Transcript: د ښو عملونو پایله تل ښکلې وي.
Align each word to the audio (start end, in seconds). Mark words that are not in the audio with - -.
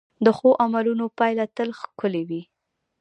د 0.25 0.27
ښو 0.37 0.49
عملونو 0.63 1.05
پایله 1.17 1.45
تل 1.55 1.69
ښکلې 1.79 2.23
وي. 2.29 2.41